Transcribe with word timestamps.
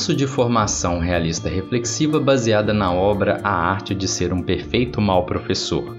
curso 0.00 0.16
de 0.16 0.26
formação 0.26 0.98
realista 0.98 1.46
reflexiva 1.46 2.18
baseada 2.18 2.72
na 2.72 2.90
obra 2.90 3.38
A 3.44 3.50
Arte 3.50 3.94
de 3.94 4.08
Ser 4.08 4.32
um 4.32 4.42
Perfeito 4.42 4.98
Mal 4.98 5.26
Professor. 5.26 5.94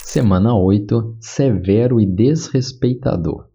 Semana 0.00 0.56
8 0.56 1.18
Severo 1.20 2.00
e 2.00 2.06
desrespeitador. 2.06 3.50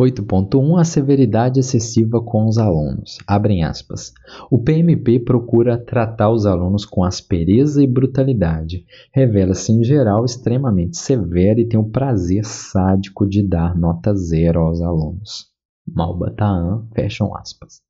8.1 0.00 0.78
A 0.78 0.84
severidade 0.84 1.58
excessiva 1.58 2.22
com 2.22 2.46
os 2.46 2.56
alunos. 2.56 3.18
Abrem 3.26 3.64
aspas. 3.64 4.12
O 4.48 4.56
PMP 4.56 5.18
procura 5.18 5.76
tratar 5.76 6.30
os 6.30 6.46
alunos 6.46 6.84
com 6.84 7.02
aspereza 7.02 7.82
e 7.82 7.86
brutalidade. 7.86 8.84
Revela-se, 9.12 9.72
em 9.72 9.82
geral, 9.82 10.24
extremamente 10.24 10.96
severo 10.96 11.58
e 11.58 11.66
tem 11.66 11.80
o 11.80 11.90
prazer 11.90 12.44
sádico 12.44 13.28
de 13.28 13.42
dar 13.42 13.76
nota 13.76 14.14
zero 14.14 14.60
aos 14.60 14.80
alunos. 14.80 15.48
Malbataan, 15.84 16.86
fecham 16.94 17.36
aspas. 17.36 17.80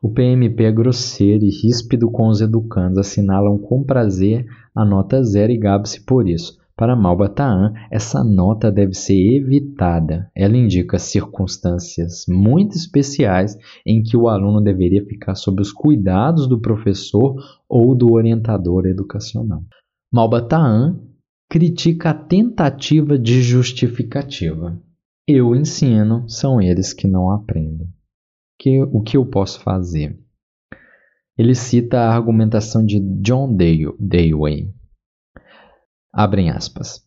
O 0.00 0.08
PMP 0.08 0.62
é 0.62 0.70
grosseiro 0.70 1.44
e 1.44 1.50
ríspido 1.50 2.08
com 2.12 2.28
os 2.28 2.40
educandos, 2.40 2.98
assinalam 2.98 3.58
com 3.58 3.82
prazer 3.82 4.46
a 4.72 4.84
nota 4.84 5.20
zero 5.24 5.50
e 5.50 5.58
gabe-se 5.58 6.04
por 6.04 6.28
isso 6.28 6.64
para 6.76 6.94
Malbataan, 6.94 7.72
essa 7.90 8.22
nota 8.22 8.70
deve 8.70 8.92
ser 8.92 9.36
evitada. 9.36 10.30
Ela 10.36 10.58
indica 10.58 10.98
circunstâncias 10.98 12.26
muito 12.28 12.76
especiais 12.76 13.56
em 13.86 14.02
que 14.02 14.14
o 14.14 14.28
aluno 14.28 14.60
deveria 14.60 15.02
ficar 15.06 15.34
sob 15.34 15.62
os 15.62 15.72
cuidados 15.72 16.46
do 16.46 16.60
professor 16.60 17.34
ou 17.66 17.94
do 17.94 18.12
orientador 18.12 18.84
educacional. 18.84 19.62
Malbataan 20.12 21.00
critica 21.48 22.10
a 22.10 22.14
tentativa 22.14 23.18
de 23.18 23.40
justificativa. 23.40 24.78
Eu 25.26 25.56
ensino, 25.56 26.28
são 26.28 26.60
eles 26.60 26.92
que 26.92 27.06
não 27.06 27.30
aprendem. 27.30 27.88
Que, 28.58 28.82
o 28.82 29.00
que 29.00 29.16
eu 29.16 29.24
posso 29.24 29.60
fazer? 29.60 30.18
Ele 31.38 31.54
cita 31.54 32.00
a 32.00 32.14
argumentação 32.14 32.84
de 32.84 33.00
John 33.20 33.54
Dewey, 33.54 34.74
Abrem 36.18 36.48
aspas. 36.48 37.06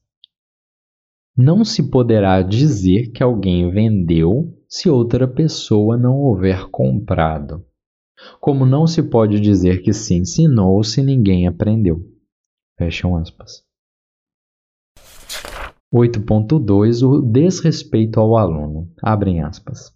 Não 1.36 1.66
se 1.66 1.90
poderá 1.90 2.44
dizer 2.44 3.12
que 3.12 3.24
alguém 3.24 3.72
vendeu 3.72 4.56
se 4.68 4.88
outra 4.88 5.28
pessoa 5.28 5.98
não 5.98 6.16
houver 6.16 6.70
comprado. 6.70 7.66
Como 8.40 8.68
não 8.68 8.86
se 8.86 9.02
pode 9.02 9.40
dizer 9.40 9.82
que 9.82 9.94
se 9.94 10.14
ensinou 10.14 10.84
se 10.84 11.02
ninguém 11.02 11.48
aprendeu. 11.48 12.06
Fecham 12.78 13.18
aspas. 13.18 13.64
8.2 15.92 17.02
O 17.02 17.20
desrespeito 17.20 18.20
ao 18.20 18.38
aluno. 18.38 18.94
Abrem 19.02 19.42
aspas. 19.42 19.92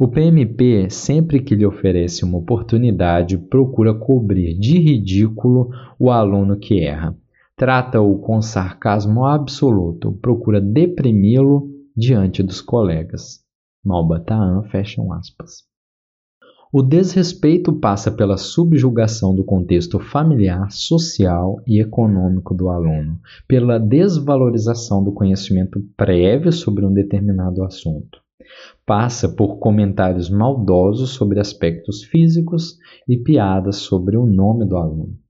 O 0.00 0.08
PMP, 0.08 0.90
sempre 0.90 1.40
que 1.40 1.54
lhe 1.54 1.64
oferece 1.64 2.24
uma 2.24 2.38
oportunidade, 2.38 3.38
procura 3.38 3.94
cobrir 3.94 4.58
de 4.58 4.80
ridículo 4.80 5.70
o 5.96 6.10
aluno 6.10 6.58
que 6.58 6.80
erra 6.80 7.16
trata-o 7.62 8.18
com 8.18 8.42
sarcasmo 8.42 9.24
absoluto, 9.24 10.10
procura 10.20 10.60
deprimi-lo 10.60 11.70
diante 11.96 12.42
dos 12.42 12.60
colegas. 12.60 13.38
Malbataan, 13.84 14.64
fecham 14.64 15.12
aspas. 15.12 15.58
O 16.72 16.82
desrespeito 16.82 17.72
passa 17.72 18.10
pela 18.10 18.36
subjugação 18.36 19.32
do 19.32 19.44
contexto 19.44 20.00
familiar, 20.00 20.72
social 20.72 21.62
e 21.64 21.80
econômico 21.80 22.52
do 22.52 22.68
aluno, 22.68 23.20
pela 23.46 23.78
desvalorização 23.78 25.04
do 25.04 25.12
conhecimento 25.12 25.80
prévio 25.96 26.50
sobre 26.50 26.84
um 26.84 26.92
determinado 26.92 27.62
assunto. 27.62 28.18
Passa 28.84 29.28
por 29.28 29.60
comentários 29.60 30.28
maldosos 30.28 31.10
sobre 31.10 31.38
aspectos 31.38 32.02
físicos 32.02 32.76
e 33.08 33.16
piadas 33.16 33.76
sobre 33.76 34.16
o 34.16 34.26
nome 34.26 34.66
do 34.66 34.76
aluno. 34.76 35.21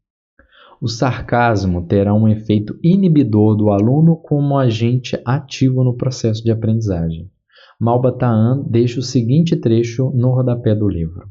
O 0.82 0.88
sarcasmo 0.88 1.86
terá 1.86 2.12
um 2.12 2.26
efeito 2.26 2.76
inibidor 2.82 3.54
do 3.54 3.70
aluno 3.70 4.16
como 4.16 4.58
agente 4.58 5.16
ativo 5.24 5.84
no 5.84 5.96
processo 5.96 6.42
de 6.42 6.50
aprendizagem. 6.50 7.30
Malbataan 7.78 8.64
deixa 8.68 8.98
o 8.98 9.02
seguinte 9.02 9.54
trecho 9.54 10.10
no 10.10 10.34
rodapé 10.34 10.74
do 10.74 10.88
livro. 10.88 11.30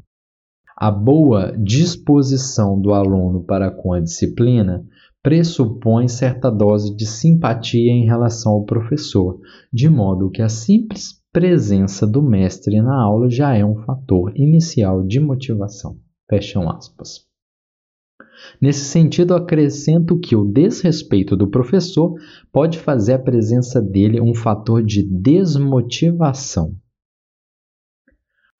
A 0.74 0.90
boa 0.90 1.52
disposição 1.62 2.80
do 2.80 2.94
aluno 2.94 3.44
para 3.44 3.70
com 3.70 3.92
a 3.92 4.00
disciplina 4.00 4.86
pressupõe 5.22 6.08
certa 6.08 6.50
dose 6.50 6.96
de 6.96 7.04
simpatia 7.04 7.92
em 7.92 8.06
relação 8.06 8.52
ao 8.52 8.64
professor, 8.64 9.38
de 9.70 9.86
modo 9.86 10.30
que 10.30 10.40
a 10.40 10.48
simples 10.48 11.20
presença 11.30 12.06
do 12.06 12.22
mestre 12.22 12.80
na 12.80 12.98
aula 12.98 13.28
já 13.28 13.54
é 13.54 13.62
um 13.62 13.76
fator 13.82 14.32
inicial 14.34 15.06
de 15.06 15.20
motivação. 15.20 15.98
Fecham 16.26 16.70
aspas. 16.70 17.30
Nesse 18.60 18.84
sentido, 18.84 19.34
acrescento 19.34 20.18
que 20.18 20.36
o 20.36 20.44
desrespeito 20.44 21.36
do 21.36 21.48
professor 21.48 22.14
pode 22.52 22.78
fazer 22.78 23.14
a 23.14 23.18
presença 23.18 23.80
dele 23.80 24.20
um 24.20 24.34
fator 24.34 24.82
de 24.82 25.02
desmotivação. 25.02 26.76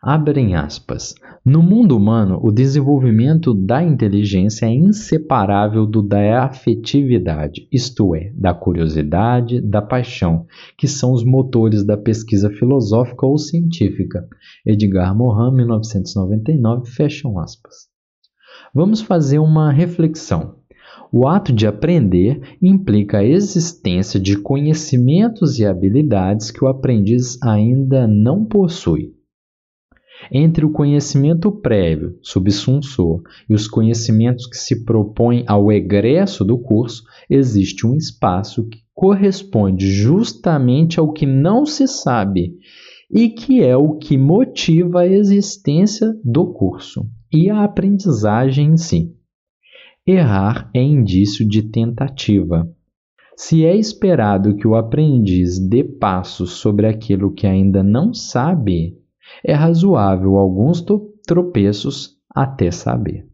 Abrem 0.04 0.56
aspas. 0.56 1.14
No 1.44 1.62
mundo 1.62 1.96
humano, 1.96 2.40
o 2.42 2.50
desenvolvimento 2.50 3.54
da 3.54 3.84
inteligência 3.84 4.66
é 4.66 4.74
inseparável 4.74 5.86
do 5.86 6.02
da 6.02 6.42
afetividade, 6.42 7.68
isto 7.70 8.12
é, 8.16 8.32
da 8.34 8.52
curiosidade, 8.52 9.60
da 9.60 9.80
paixão, 9.80 10.44
que 10.76 10.88
são 10.88 11.12
os 11.12 11.24
motores 11.24 11.86
da 11.86 11.96
pesquisa 11.96 12.50
filosófica 12.50 13.24
ou 13.24 13.38
científica. 13.38 14.26
Edgar 14.66 15.16
Morin, 15.16 15.54
1999, 15.54 16.90
fecham 16.90 17.38
aspas. 17.38 17.91
Vamos 18.74 19.02
fazer 19.02 19.38
uma 19.38 19.70
reflexão. 19.70 20.56
O 21.12 21.28
ato 21.28 21.52
de 21.52 21.66
aprender 21.66 22.56
implica 22.62 23.18
a 23.18 23.24
existência 23.24 24.18
de 24.18 24.38
conhecimentos 24.38 25.58
e 25.58 25.66
habilidades 25.66 26.50
que 26.50 26.64
o 26.64 26.68
aprendiz 26.68 27.38
ainda 27.42 28.06
não 28.06 28.46
possui. 28.46 29.12
Entre 30.30 30.64
o 30.64 30.70
conhecimento 30.70 31.52
prévio, 31.52 32.16
subsunsor, 32.22 33.22
e 33.46 33.54
os 33.54 33.68
conhecimentos 33.68 34.46
que 34.46 34.56
se 34.56 34.84
propõem 34.84 35.44
ao 35.46 35.70
egresso 35.70 36.42
do 36.42 36.56
curso, 36.56 37.02
existe 37.28 37.86
um 37.86 37.94
espaço 37.94 38.66
que 38.68 38.78
corresponde 38.94 39.90
justamente 39.90 40.98
ao 40.98 41.12
que 41.12 41.26
não 41.26 41.66
se 41.66 41.86
sabe 41.86 42.56
e 43.12 43.28
que 43.28 43.62
é 43.62 43.76
o 43.76 43.96
que 43.98 44.16
motiva 44.16 45.00
a 45.00 45.06
existência 45.06 46.14
do 46.24 46.52
curso 46.52 47.06
e 47.30 47.50
a 47.50 47.62
aprendizagem 47.62 48.72
em 48.72 48.76
si. 48.76 49.14
Errar 50.06 50.70
é 50.74 50.82
indício 50.82 51.46
de 51.46 51.62
tentativa. 51.62 52.66
Se 53.36 53.64
é 53.64 53.76
esperado 53.76 54.56
que 54.56 54.66
o 54.66 54.74
aprendiz 54.74 55.58
dê 55.58 55.84
passos 55.84 56.52
sobre 56.52 56.86
aquilo 56.86 57.32
que 57.32 57.46
ainda 57.46 57.82
não 57.82 58.14
sabe, 58.14 58.96
é 59.44 59.52
razoável 59.52 60.36
alguns 60.36 60.84
tropeços 61.26 62.16
até 62.34 62.70
saber. 62.70 63.26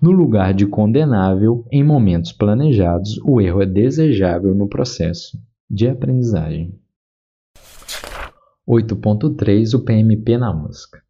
No 0.00 0.10
lugar 0.10 0.54
de 0.54 0.66
condenável, 0.66 1.64
em 1.70 1.84
momentos 1.84 2.32
planejados, 2.32 3.18
o 3.24 3.40
erro 3.40 3.62
é 3.62 3.66
desejável 3.66 4.54
no 4.54 4.68
processo 4.68 5.38
de 5.70 5.88
aprendizagem. 5.88 6.74
8.3 8.66 9.74
O 9.74 9.84
PMP 9.84 10.38
na 10.38 10.50
música. 10.50 11.02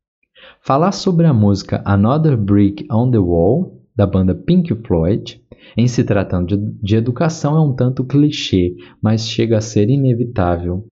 Falar 0.61 0.91
sobre 0.91 1.25
a 1.25 1.33
música 1.33 1.81
Another 1.85 2.37
Brick 2.37 2.85
on 2.91 3.13
the 3.13 3.19
Wall, 3.19 3.81
da 3.95 4.05
banda 4.05 4.35
Pink 4.35 4.75
Floyd, 4.85 5.41
em 5.77 5.87
se 5.87 6.03
tratando 6.03 6.57
de, 6.57 6.73
de 6.83 6.97
educação 6.97 7.57
é 7.57 7.61
um 7.61 7.73
tanto 7.73 8.05
clichê, 8.05 8.75
mas 9.01 9.29
chega 9.29 9.59
a 9.59 9.61
ser 9.61 9.89
inevitável. 9.89 10.85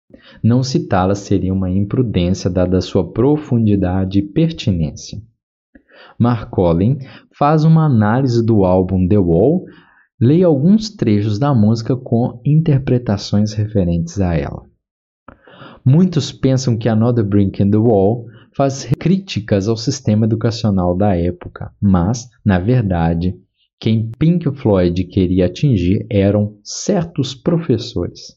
Não 0.42 0.62
citá-la 0.62 1.16
seria 1.16 1.52
uma 1.52 1.68
imprudência, 1.68 2.48
dada 2.48 2.80
sua 2.80 3.12
profundidade 3.12 4.20
e 4.20 4.22
pertinência. 4.22 5.20
Mark 6.16 6.48
Collin 6.50 6.98
faz 7.36 7.64
uma 7.64 7.86
análise 7.86 8.44
do 8.44 8.64
álbum 8.64 9.08
The 9.08 9.18
Wall, 9.18 9.64
leia 10.20 10.46
alguns 10.46 10.90
trechos 10.90 11.40
da 11.40 11.52
música 11.52 11.96
com 11.96 12.40
interpretações 12.46 13.52
referentes 13.52 14.20
a 14.20 14.34
ela. 14.34 14.71
Muitos 15.84 16.30
pensam 16.30 16.76
que 16.76 16.88
Another 16.88 17.24
Brick 17.24 17.62
in 17.62 17.70
the 17.70 17.76
Wall 17.76 18.26
faz 18.56 18.84
críticas 18.98 19.68
ao 19.68 19.76
sistema 19.76 20.26
educacional 20.26 20.96
da 20.96 21.16
época, 21.16 21.72
mas, 21.80 22.28
na 22.44 22.58
verdade, 22.58 23.34
quem 23.80 24.10
Pink 24.18 24.48
Floyd 24.52 25.04
queria 25.04 25.46
atingir 25.46 26.06
eram 26.08 26.56
certos 26.62 27.34
professores. 27.34 28.36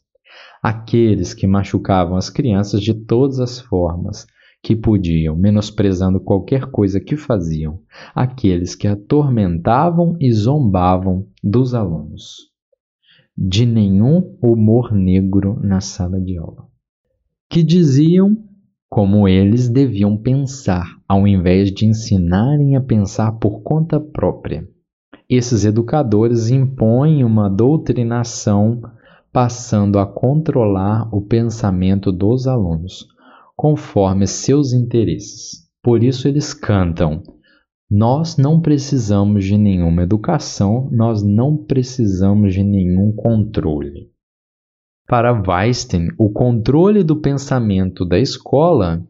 Aqueles 0.63 1.35
que 1.35 1.45
machucavam 1.45 2.17
as 2.17 2.29
crianças 2.31 2.81
de 2.81 2.93
todas 2.93 3.39
as 3.39 3.59
formas 3.59 4.25
que 4.63 4.75
podiam, 4.75 5.35
menosprezando 5.35 6.19
qualquer 6.19 6.65
coisa 6.71 6.99
que 6.99 7.15
faziam, 7.15 7.79
aqueles 8.15 8.73
que 8.73 8.87
atormentavam 8.87 10.15
e 10.19 10.33
zombavam 10.33 11.27
dos 11.43 11.75
alunos. 11.75 12.49
de 13.37 13.65
nenhum 13.65 14.37
humor 14.41 14.93
negro 14.93 15.59
na 15.61 15.81
sala 15.81 16.19
de 16.21 16.37
aula, 16.37 16.67
que 17.55 17.63
diziam 17.63 18.35
como 18.89 19.29
eles 19.29 19.69
deviam 19.69 20.17
pensar, 20.17 20.97
ao 21.07 21.25
invés 21.25 21.71
de 21.71 21.85
ensinarem 21.85 22.75
a 22.75 22.81
pensar 22.81 23.31
por 23.39 23.61
conta 23.61 23.97
própria. 23.97 24.67
Esses 25.29 25.63
educadores 25.63 26.49
impõem 26.49 27.23
uma 27.23 27.49
doutrinação 27.49 28.81
passando 29.31 29.99
a 29.99 30.05
controlar 30.05 31.07
o 31.15 31.21
pensamento 31.21 32.11
dos 32.11 32.45
alunos, 32.45 33.07
conforme 33.55 34.27
seus 34.27 34.73
interesses. 34.73 35.65
Por 35.81 36.03
isso 36.03 36.27
eles 36.27 36.53
cantam: 36.53 37.23
Nós 37.89 38.35
não 38.35 38.59
precisamos 38.59 39.45
de 39.45 39.57
nenhuma 39.57 40.03
educação, 40.03 40.89
nós 40.91 41.23
não 41.23 41.55
precisamos 41.55 42.53
de 42.53 42.63
nenhum 42.65 43.13
controle. 43.13 44.13
Para 45.07 45.31
Weinstein, 45.33 46.07
o 46.17 46.31
controle 46.31 47.03
do 47.03 47.15
pensamento 47.15 48.03
da 48.03 48.17
escola 48.17 49.05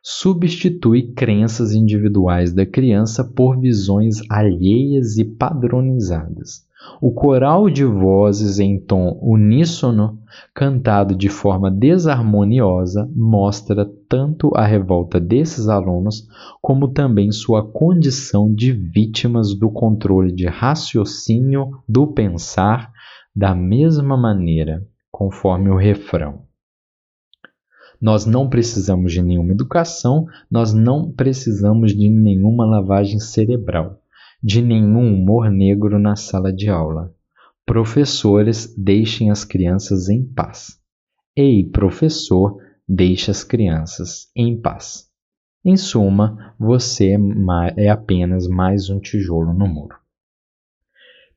substitui 0.00 1.12
crenças 1.12 1.74
individuais 1.74 2.52
da 2.52 2.64
criança 2.64 3.24
por 3.24 3.58
visões 3.58 4.18
alheias 4.30 5.18
e 5.18 5.24
padronizadas. 5.24 6.64
O 7.00 7.10
coral 7.12 7.68
de 7.68 7.84
vozes 7.84 8.60
em 8.60 8.78
tom 8.78 9.18
uníssono, 9.20 10.20
cantado 10.54 11.16
de 11.16 11.28
forma 11.28 11.68
desarmoniosa, 11.68 13.10
mostra 13.14 13.90
tanto 14.08 14.52
a 14.54 14.64
revolta 14.64 15.18
desses 15.18 15.68
alunos, 15.68 16.28
como 16.62 16.88
também 16.88 17.32
sua 17.32 17.66
condição 17.66 18.54
de 18.54 18.70
vítimas 18.70 19.52
do 19.52 19.68
controle 19.68 20.32
de 20.32 20.46
raciocínio 20.46 21.70
do 21.88 22.06
pensar 22.06 22.92
da 23.34 23.54
mesma 23.54 24.16
maneira, 24.16 24.86
conforme 25.10 25.70
o 25.70 25.76
refrão. 25.76 26.46
Nós 28.00 28.24
não 28.24 28.48
precisamos 28.48 29.12
de 29.12 29.22
nenhuma 29.22 29.52
educação, 29.52 30.24
nós 30.50 30.72
não 30.72 31.12
precisamos 31.12 31.94
de 31.94 32.08
nenhuma 32.08 32.64
lavagem 32.64 33.20
cerebral, 33.20 34.00
de 34.42 34.62
nenhum 34.62 35.14
humor 35.14 35.50
negro 35.50 35.98
na 35.98 36.16
sala 36.16 36.50
de 36.52 36.70
aula. 36.70 37.14
Professores, 37.66 38.74
deixem 38.76 39.30
as 39.30 39.44
crianças 39.44 40.08
em 40.08 40.24
paz. 40.24 40.78
Ei, 41.36 41.68
professor, 41.68 42.56
deixe 42.88 43.30
as 43.30 43.44
crianças 43.44 44.30
em 44.34 44.58
paz. 44.58 45.10
Em 45.62 45.76
suma, 45.76 46.54
você 46.58 47.16
é 47.76 47.90
apenas 47.90 48.48
mais 48.48 48.88
um 48.88 48.98
tijolo 48.98 49.52
no 49.52 49.68
muro. 49.68 49.96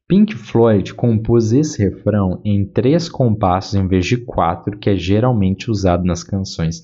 Pink 0.07 0.35
Floyd 0.35 0.93
compôs 0.93 1.53
esse 1.53 1.81
refrão 1.81 2.41
em 2.43 2.65
três 2.65 3.07
compassos 3.09 3.73
em 3.75 3.87
vez 3.87 4.05
de 4.05 4.17
quatro, 4.17 4.77
que 4.77 4.89
é 4.89 4.95
geralmente 4.95 5.71
usado 5.71 6.03
nas 6.03 6.23
canções, 6.23 6.81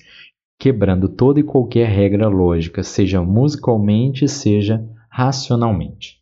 quebrando 0.58 1.08
toda 1.08 1.38
e 1.40 1.44
qualquer 1.44 1.88
regra 1.88 2.28
lógica, 2.28 2.82
seja 2.82 3.22
musicalmente, 3.22 4.26
seja 4.26 4.84
racionalmente. 5.10 6.18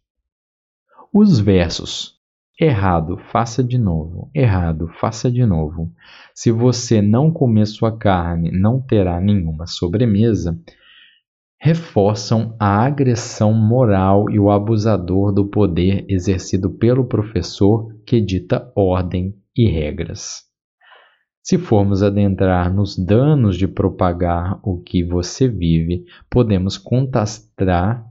Os 1.13 1.39
versos 1.39 2.19
Errado, 2.61 3.17
faça 3.31 3.63
de 3.63 3.79
novo. 3.79 4.29
Errado, 4.35 4.89
faça 4.89 5.31
de 5.31 5.47
novo. 5.47 5.93
Se 6.35 6.51
você 6.51 7.01
não 7.01 7.31
comer 7.31 7.67
sua 7.67 7.97
carne, 7.97 8.51
não 8.51 8.81
terá 8.81 9.21
nenhuma 9.21 9.65
sobremesa 9.69 10.59
reforçam 11.61 12.55
a 12.59 12.85
agressão 12.85 13.53
moral 13.53 14.31
e 14.31 14.39
o 14.39 14.51
abusador 14.51 15.33
do 15.33 15.47
poder 15.47 16.07
exercido 16.09 16.71
pelo 16.71 17.05
professor 17.05 17.93
que 18.07 18.21
dita 18.21 18.73
ordem 18.77 19.35
e 19.57 19.69
regras. 19.69 20.45
Se 21.43 21.59
formos 21.59 22.03
adentrar 22.03 22.73
nos 22.73 22.97
danos 22.97 23.57
de 23.57 23.67
propagar 23.67 24.61
o 24.63 24.81
que 24.81 25.03
você 25.03 25.49
vive, 25.49 26.05
podemos 26.31 26.79
constatar 26.79 28.05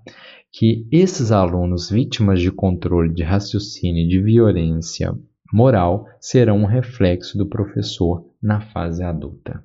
que 0.51 0.87
esses 0.91 1.31
alunos 1.31 1.89
vítimas 1.89 2.41
de 2.41 2.51
controle 2.51 3.13
de 3.13 3.23
raciocínio 3.23 4.03
e 4.03 4.07
de 4.07 4.19
violência 4.19 5.15
moral 5.53 6.05
serão 6.19 6.57
um 6.57 6.65
reflexo 6.65 7.37
do 7.37 7.47
professor 7.47 8.25
na 8.41 8.59
fase 8.59 9.03
adulta. 9.03 9.63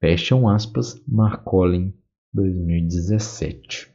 Fecham 0.00 0.48
aspas, 0.48 1.02
Marcolin 1.06 1.92
2017. 2.32 3.90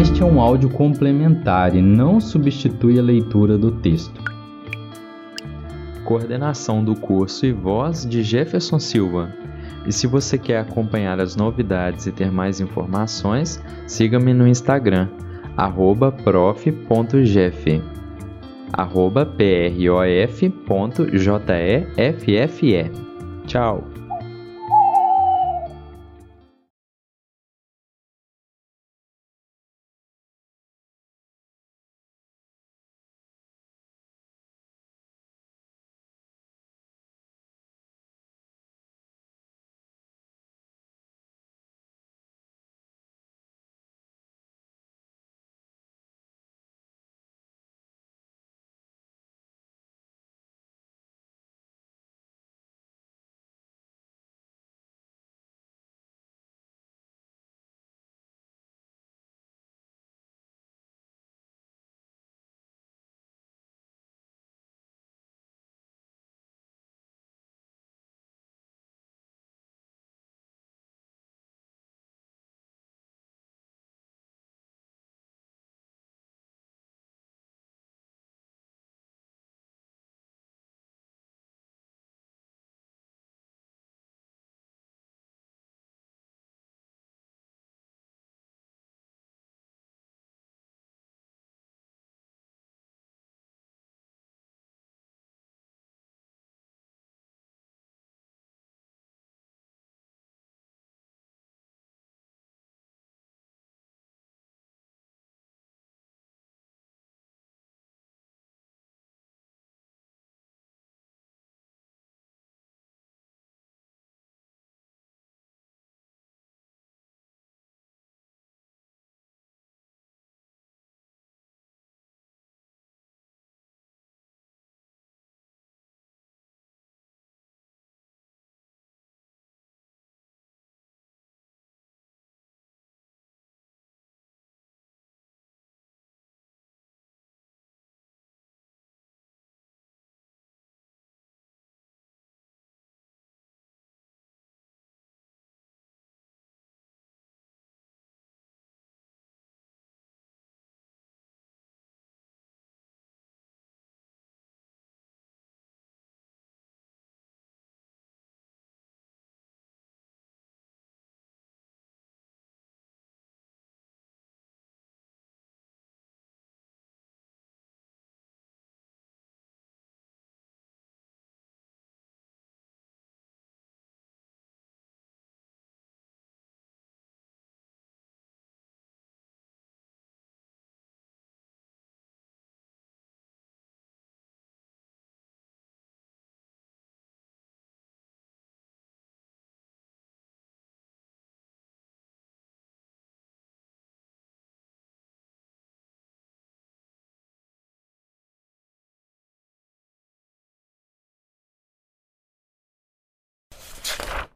Este 0.00 0.22
é 0.22 0.24
um 0.24 0.40
áudio 0.40 0.70
complementar 0.70 1.76
e 1.76 1.82
não 1.82 2.20
substitui 2.20 2.98
a 2.98 3.02
leitura 3.02 3.58
do 3.58 3.72
texto. 3.80 4.22
Coordenação 6.04 6.82
do 6.82 6.94
curso 6.94 7.44
e 7.44 7.52
voz 7.52 8.06
de 8.06 8.22
Jefferson 8.22 8.78
Silva. 8.78 9.34
E 9.86 9.92
se 9.92 10.06
você 10.06 10.38
quer 10.38 10.60
acompanhar 10.60 11.20
as 11.20 11.36
novidades 11.36 12.06
e 12.06 12.12
ter 12.12 12.30
mais 12.30 12.60
informações, 12.60 13.62
siga-me 13.86 14.32
no 14.32 14.46
Instagram, 14.46 15.08
prof.jeff 16.24 17.99
arroba 18.72 19.24
prof.jeffe. 20.66 21.10
Tchau! 23.46 23.89